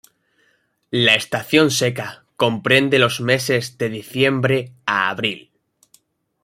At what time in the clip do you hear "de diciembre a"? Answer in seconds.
3.77-5.11